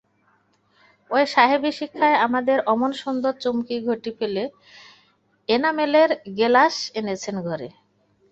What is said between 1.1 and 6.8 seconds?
ঐ সাহেবী শিক্ষায় আমাদের অমন সুন্দর চুমকি ঘটী ফেলে এনামেলের গেলাস